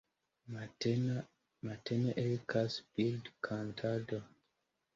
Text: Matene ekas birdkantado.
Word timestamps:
Matene 1.65 2.15
ekas 2.25 2.81
birdkantado. 2.95 4.23